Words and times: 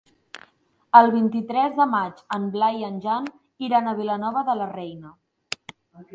El 0.99 1.09
vint-i-tres 1.15 1.75
de 1.81 1.87
maig 1.91 2.23
en 2.39 2.47
Blai 2.57 2.81
i 2.81 2.89
en 2.89 2.99
Jan 3.05 3.29
iran 3.69 3.93
a 3.93 3.95
Vilanova 4.01 4.45
de 4.51 4.59
la 4.63 4.71
Reina. 4.75 5.15